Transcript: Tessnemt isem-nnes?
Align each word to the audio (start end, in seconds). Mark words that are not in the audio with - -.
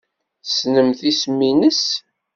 Tessnemt 0.43 0.99
isem-nnes? 1.09 1.83